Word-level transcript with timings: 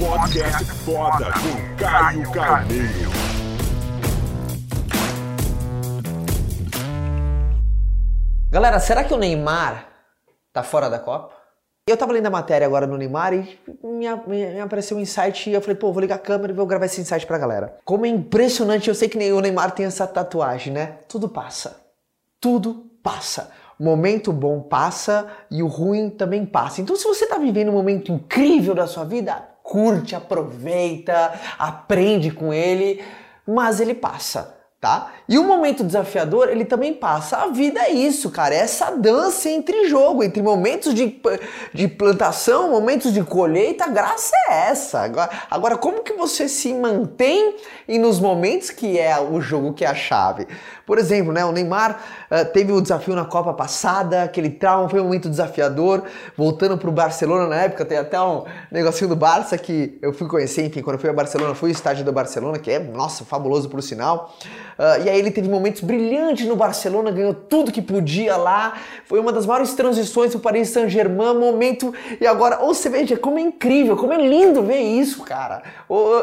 Podcast 0.00 0.64
foda 0.64 1.26
com 1.26 1.76
Caio 1.76 2.32
Carneiro. 2.32 3.10
Galera, 8.50 8.80
será 8.80 9.04
que 9.04 9.12
o 9.12 9.18
Neymar 9.18 9.86
tá 10.54 10.62
fora 10.62 10.88
da 10.88 10.98
Copa? 10.98 11.34
Eu 11.86 11.98
tava 11.98 12.14
lendo 12.14 12.24
a 12.24 12.30
matéria 12.30 12.66
agora 12.66 12.86
no 12.86 12.96
Neymar 12.96 13.34
e 13.34 13.60
me, 13.84 14.06
me, 14.26 14.54
me 14.54 14.60
apareceu 14.60 14.96
um 14.96 15.00
insight 15.00 15.50
e 15.50 15.52
eu 15.52 15.60
falei, 15.60 15.76
pô, 15.76 15.92
vou 15.92 16.00
ligar 16.00 16.14
a 16.14 16.18
câmera 16.18 16.50
e 16.50 16.56
vou 16.56 16.64
gravar 16.64 16.86
esse 16.86 17.02
insight 17.02 17.26
pra 17.26 17.36
galera. 17.36 17.76
Como 17.84 18.06
é 18.06 18.08
impressionante, 18.08 18.88
eu 18.88 18.94
sei 18.94 19.06
que 19.06 19.18
o 19.30 19.40
Neymar 19.42 19.72
tem 19.72 19.84
essa 19.84 20.06
tatuagem, 20.06 20.72
né? 20.72 20.96
Tudo 21.08 21.28
passa. 21.28 21.78
Tudo 22.40 22.86
passa. 23.02 23.50
Momento 23.78 24.32
bom 24.32 24.62
passa 24.62 25.26
e 25.50 25.62
o 25.62 25.66
ruim 25.66 26.08
também 26.08 26.46
passa. 26.46 26.80
Então, 26.80 26.96
se 26.96 27.04
você 27.04 27.26
tá 27.26 27.36
vivendo 27.36 27.68
um 27.68 27.74
momento 27.74 28.10
incrível 28.10 28.74
da 28.74 28.86
sua 28.86 29.04
vida, 29.04 29.50
curte, 29.70 30.16
aproveita, 30.16 31.32
aprende 31.56 32.32
com 32.32 32.52
ele, 32.52 33.00
mas 33.46 33.78
ele 33.78 33.94
passa 33.94 34.59
tá? 34.80 35.12
E 35.28 35.38
o 35.38 35.44
momento 35.44 35.84
desafiador, 35.84 36.48
ele 36.48 36.64
também 36.64 36.94
passa. 36.94 37.36
A 37.36 37.48
vida 37.48 37.80
é 37.80 37.90
isso, 37.90 38.30
cara, 38.30 38.54
é 38.54 38.58
essa 38.58 38.90
dança 38.90 39.50
entre 39.50 39.86
jogo, 39.88 40.24
entre 40.24 40.42
momentos 40.42 40.94
de, 40.94 41.20
de 41.74 41.86
plantação, 41.86 42.70
momentos 42.70 43.12
de 43.12 43.22
colheita, 43.22 43.84
a 43.84 43.88
graça 43.88 44.34
é 44.48 44.70
essa. 44.70 45.00
Agora, 45.00 45.30
agora, 45.50 45.76
como 45.76 46.02
que 46.02 46.14
você 46.14 46.48
se 46.48 46.72
mantém 46.72 47.56
e 47.86 47.98
nos 47.98 48.18
momentos 48.18 48.70
que 48.70 48.98
é 48.98 49.20
o 49.20 49.38
jogo 49.40 49.74
que 49.74 49.84
é 49.84 49.88
a 49.88 49.94
chave? 49.94 50.48
Por 50.86 50.98
exemplo, 50.98 51.30
né, 51.30 51.44
o 51.44 51.52
Neymar 51.52 52.00
uh, 52.30 52.44
teve 52.52 52.72
o 52.72 52.80
desafio 52.80 53.14
na 53.14 53.24
Copa 53.24 53.52
passada, 53.52 54.24
aquele 54.24 54.50
trauma 54.50 54.88
foi 54.88 54.98
um 55.00 55.04
momento 55.04 55.28
desafiador, 55.28 56.04
voltando 56.36 56.76
pro 56.78 56.90
Barcelona 56.90 57.46
na 57.46 57.56
época, 57.56 57.84
tem 57.84 57.98
até 57.98 58.20
um 58.20 58.44
negocinho 58.72 59.10
do 59.10 59.14
Barça 59.14 59.58
que 59.58 59.98
eu 60.00 60.12
fui 60.12 60.26
conhecer, 60.26 60.64
enfim, 60.64 60.80
quando 60.80 60.94
eu 60.94 61.00
fui 61.00 61.10
a 61.10 61.12
Barcelona, 61.12 61.54
fui 61.54 61.70
ao 61.70 61.72
estádio 61.72 62.04
do 62.04 62.12
Barcelona, 62.12 62.58
que 62.58 62.70
é, 62.70 62.78
nossa, 62.78 63.24
fabuloso 63.24 63.68
por 63.68 63.82
sinal. 63.82 64.34
Uh, 64.80 65.04
e 65.04 65.10
aí 65.10 65.18
ele 65.18 65.30
teve 65.30 65.46
momentos 65.46 65.82
brilhantes 65.82 66.46
no 66.46 66.56
Barcelona, 66.56 67.10
ganhou 67.10 67.34
tudo 67.34 67.70
que 67.70 67.82
podia 67.82 68.38
lá. 68.38 68.78
Foi 69.04 69.20
uma 69.20 69.30
das 69.30 69.44
maiores 69.44 69.74
transições 69.74 70.32
do 70.32 70.40
Paris 70.40 70.70
Saint-Germain, 70.70 71.34
momento. 71.34 71.92
E 72.18 72.26
agora, 72.26 72.60
ou 72.60 72.72
você 72.72 72.88
veja 72.88 73.14
como 73.18 73.38
é 73.38 73.42
incrível, 73.42 73.94
como 73.94 74.14
é 74.14 74.16
lindo 74.16 74.62
ver 74.62 74.80
isso, 74.80 75.22
cara. 75.22 75.62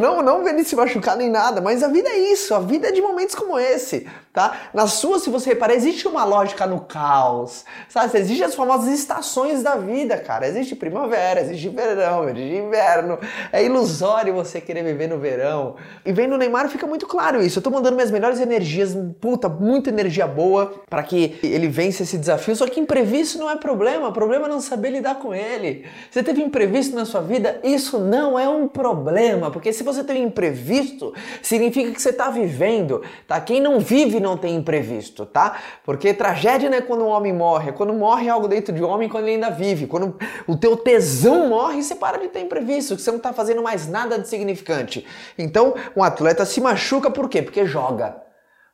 Não, 0.00 0.22
não 0.22 0.42
ver 0.42 0.54
ele 0.54 0.64
se 0.64 0.74
machucar 0.74 1.14
nem 1.14 1.28
nada, 1.28 1.60
mas 1.60 1.82
a 1.82 1.88
vida 1.88 2.08
é 2.08 2.32
isso, 2.32 2.54
a 2.54 2.58
vida 2.58 2.88
é 2.88 2.92
de 2.92 3.02
momentos 3.02 3.34
como 3.34 3.58
esse, 3.58 4.06
tá? 4.32 4.56
Na 4.72 4.86
sua, 4.86 5.18
se 5.18 5.28
você 5.28 5.50
reparar, 5.50 5.74
existe 5.74 6.08
uma 6.08 6.24
lógica 6.24 6.66
no 6.66 6.80
caos, 6.80 7.66
sabe? 7.86 8.16
Existem 8.18 8.46
as 8.46 8.54
famosas 8.54 8.88
estações 8.88 9.62
da 9.62 9.74
vida, 9.74 10.16
cara. 10.16 10.48
Existe 10.48 10.74
primavera, 10.74 11.42
existe 11.42 11.68
verão, 11.68 12.26
existe 12.30 12.56
inverno. 12.56 13.18
É 13.52 13.62
ilusório 13.62 14.32
você 14.32 14.58
querer 14.58 14.82
viver 14.84 15.08
no 15.08 15.18
verão. 15.18 15.76
E 16.02 16.12
vendo 16.12 16.34
o 16.34 16.38
Neymar 16.38 16.70
fica 16.70 16.86
muito 16.86 17.06
claro 17.06 17.42
isso. 17.42 17.58
Eu 17.58 17.62
tô 17.62 17.70
mandando 17.70 17.94
minhas 17.94 18.10
melhores 18.10 18.37
energias, 18.40 18.96
puta, 19.20 19.48
muita 19.48 19.90
energia 19.90 20.26
boa 20.26 20.72
para 20.88 21.02
que 21.02 21.38
ele 21.42 21.68
vença 21.68 22.02
esse 22.02 22.18
desafio. 22.18 22.54
Só 22.56 22.66
que 22.66 22.80
imprevisto 22.80 23.38
não 23.38 23.50
é 23.50 23.56
problema, 23.56 24.08
o 24.08 24.12
problema 24.12 24.46
é 24.46 24.48
não 24.48 24.60
saber 24.60 24.90
lidar 24.90 25.16
com 25.16 25.34
ele. 25.34 25.84
Você 26.10 26.22
teve 26.22 26.42
imprevisto 26.42 26.94
na 26.94 27.04
sua 27.04 27.20
vida, 27.20 27.60
isso 27.62 27.98
não 27.98 28.38
é 28.38 28.48
um 28.48 28.68
problema, 28.68 29.50
porque 29.50 29.72
se 29.72 29.82
você 29.82 30.02
tem 30.04 30.22
imprevisto, 30.22 31.12
significa 31.42 31.90
que 31.90 32.00
você 32.00 32.12
tá 32.12 32.30
vivendo, 32.30 33.02
tá? 33.26 33.40
Quem 33.40 33.60
não 33.60 33.80
vive 33.80 34.20
não 34.20 34.36
tem 34.36 34.54
imprevisto, 34.54 35.26
tá? 35.26 35.58
Porque 35.84 36.12
tragédia 36.14 36.70
não 36.70 36.78
é 36.78 36.80
quando 36.80 37.04
um 37.04 37.08
homem 37.08 37.32
morre, 37.32 37.70
é 37.70 37.72
quando 37.72 37.92
morre 37.92 38.28
algo 38.28 38.48
dentro 38.48 38.74
de 38.74 38.82
um 38.82 38.88
homem 38.88 39.08
quando 39.08 39.24
ele 39.24 39.34
ainda 39.34 39.50
vive. 39.50 39.86
Quando 39.86 40.16
o 40.46 40.56
teu 40.56 40.76
tesão 40.76 41.48
morre, 41.48 41.82
você 41.82 41.94
para 41.94 42.18
de 42.18 42.28
ter 42.28 42.40
imprevisto, 42.40 42.96
que 42.96 43.02
você 43.02 43.10
não 43.10 43.18
tá 43.18 43.32
fazendo 43.32 43.62
mais 43.62 43.88
nada 43.88 44.18
de 44.18 44.28
significante. 44.28 45.04
Então, 45.36 45.74
um 45.96 46.02
atleta 46.02 46.44
se 46.44 46.60
machuca 46.60 47.10
por 47.10 47.28
quê? 47.28 47.42
Porque 47.42 47.66
joga. 47.66 48.27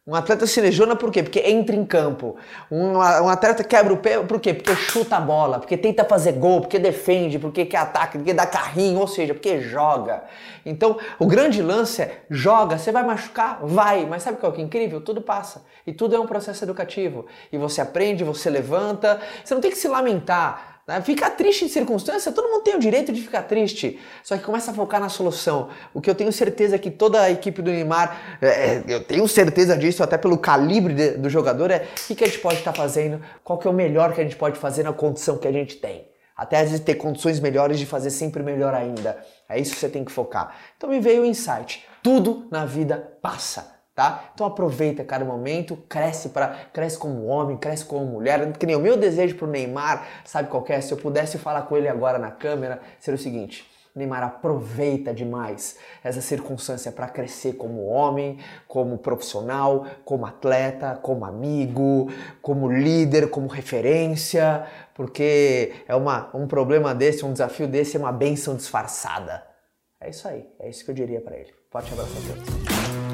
Um 0.07 0.15
atleta 0.15 0.47
se 0.47 0.61
lesiona 0.61 0.95
por 0.95 1.11
quê? 1.11 1.23
Porque 1.23 1.41
entra 1.41 1.75
em 1.75 1.83
campo. 1.83 2.37
Um, 2.71 2.99
um, 2.99 3.29
atleta 3.31 3.65
quebra 3.65 3.91
o 3.91 3.97
pé 3.97 4.23
por 4.23 4.39
quê? 4.39 4.53
Porque 4.53 4.77
chuta 4.77 5.17
a 5.17 5.21
bola, 5.21 5.59
porque 5.59 5.79
tenta 5.79 6.05
fazer 6.05 6.33
gol, 6.33 6.61
porque 6.61 6.79
defende, 6.79 7.39
porque 7.39 7.65
quer 7.65 7.79
ataque, 7.79 8.19
porque 8.19 8.35
dá 8.35 8.45
carrinho, 8.45 9.01
ou 9.01 9.09
seja, 9.09 9.33
porque 9.33 9.63
joga. 9.63 10.23
Então, 10.67 10.99
o 11.19 11.27
grande 11.27 11.63
lance 11.63 12.03
é 12.03 12.23
joga, 12.29 12.77
você 12.77 12.93
vai 12.93 13.03
machucar? 13.03 13.61
Vai, 13.63 14.05
mas 14.05 14.23
sabe 14.23 14.37
qual 14.37 14.53
que 14.53 14.61
é 14.61 14.65
incrível? 14.65 15.01
Tudo 15.01 15.23
passa. 15.23 15.65
E 15.87 15.93
tudo 15.93 16.15
é 16.15 16.21
um 16.21 16.27
processo 16.27 16.63
educativo. 16.63 17.25
E 17.51 17.57
você 17.57 17.81
aprende, 17.81 18.25
você 18.25 18.51
levanta, 18.51 19.19
você 19.43 19.55
não 19.55 19.63
tem 19.63 19.71
que 19.71 19.79
se 19.79 19.89
lamentar. 19.89 20.74
Né? 20.87 21.00
Ficar 21.00 21.31
triste 21.31 21.65
em 21.65 21.69
circunstância, 21.69 22.31
todo 22.31 22.49
mundo 22.49 22.62
tem 22.62 22.77
o 22.77 22.78
direito 22.78 23.12
de 23.12 23.21
ficar 23.21 23.43
triste. 23.43 23.99
Só 24.22 24.37
que 24.37 24.45
começa 24.45 24.71
a 24.71 24.75
focar 24.75 25.00
na 25.00 25.09
solução. 25.09 25.71
O 25.95 26.00
que 26.00 26.11
eu 26.11 26.15
tenho 26.15 26.33
certeza 26.33 26.78
que 26.78 26.91
toda 26.91 27.22
a 27.22 27.31
equipe 27.31 27.62
do 27.62 27.71
Neymar, 27.71 28.39
é, 28.41 28.49
é 28.49 28.84
eu 28.87 29.03
tenho 29.03 29.27
certeza 29.27 29.77
disso, 29.77 30.03
até 30.03 30.19
pelo 30.19 30.37
calibre 30.37 30.94
de, 30.94 31.11
do 31.12 31.31
jogador, 31.31 31.71
é 31.71 31.87
o 31.91 32.06
que, 32.06 32.15
que 32.15 32.25
a 32.25 32.27
gente 32.27 32.39
pode 32.39 32.59
estar 32.59 32.73
tá 32.73 32.77
fazendo, 32.77 33.21
qual 33.43 33.59
que 33.59 33.67
é 33.67 33.71
o 33.71 33.75
melhor 33.75 34.12
que 34.12 34.21
a 34.21 34.25
gente 34.25 34.37
pode 34.37 34.59
fazer 34.59 34.83
na 34.83 34.93
condição 34.93 35.39
que 35.39 35.49
a 35.49 35.53
gente 35.53 35.77
tem. 35.77 36.09
Até 36.37 36.59
às 36.59 36.71
vezes 36.71 36.84
ter 36.84 36.97
condições 36.97 37.39
melhores 37.39 37.78
de 37.78 37.87
fazer 37.87 38.11
sempre 38.11 38.43
melhor 38.43 38.75
ainda. 38.75 39.25
É 39.49 39.59
isso 39.59 39.73
que 39.73 39.81
você 39.81 39.89
tem 39.89 40.05
que 40.05 40.11
focar. 40.11 40.55
Então 40.77 40.91
me 40.91 40.99
veio 40.99 41.23
o 41.23 41.25
insight. 41.25 41.87
Tudo 42.03 42.49
na 42.50 42.67
vida 42.67 43.17
passa 43.23 43.74
tá? 43.94 44.31
Então 44.34 44.47
aproveita 44.47 45.05
cada 45.05 45.25
momento, 45.25 45.77
cresce 45.88 46.31
para 46.31 46.49
cresce 46.72 46.99
como 46.99 47.27
homem, 47.27 47.56
cresce 47.56 47.84
como 47.84 48.05
mulher. 48.05 48.53
Que 48.53 48.66
nem 48.66 48.77
o 48.77 48.81
meu 48.81 48.97
desejo 48.97 49.37
pro 49.37 49.47
Neymar, 49.47 50.06
sabe 50.25 50.49
qual 50.49 50.65
é? 50.69 50.81
Se 50.81 50.93
eu 50.93 50.99
pudesse 50.99 51.38
falar 51.38 51.62
com 51.62 51.77
ele 51.77 51.88
agora 51.88 52.19
na 52.19 52.31
câmera, 52.31 52.81
seria 52.99 53.16
o 53.16 53.22
seguinte: 53.22 53.65
Neymar 53.94 54.25
aproveita 54.25 55.15
demais 55.15 55.78
essa 56.03 56.21
circunstância 56.21 56.91
para 56.91 57.06
crescer 57.09 57.53
como 57.53 57.87
homem, 57.87 58.38
como 58.66 58.99
profissional, 58.99 59.87
como 60.05 60.26
atleta, 60.26 60.99
como 61.00 61.25
amigo, 61.25 62.11
como 62.43 62.71
líder, 62.71 63.31
como 63.31 63.47
referência, 63.47 64.66
porque 64.94 65.72
é 65.87 65.94
uma, 65.94 66.28
um 66.34 66.49
problema 66.49 66.93
desse, 66.93 67.25
um 67.25 67.32
desafio 67.32 67.69
desse 67.69 67.97
é 67.97 68.00
uma 68.00 68.12
benção 68.12 68.56
disfarçada. 68.56 69.47
É 70.00 70.11
isso 70.11 70.26
aí, 70.26 70.44
é 70.59 70.69
isso 70.69 70.84
que 70.84 70.91
eu 70.91 70.94
diria 70.94 71.21
para 71.21 71.37
ele. 71.37 71.55
Forte 71.71 71.93
abraço 71.93 72.12
a 72.19 72.34
todos. 72.34 73.14